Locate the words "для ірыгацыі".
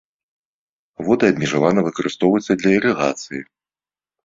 2.65-3.41